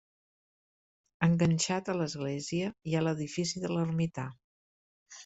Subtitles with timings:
[1.27, 4.25] Enganxat a l'església hi ha l'edifici de l'ermità.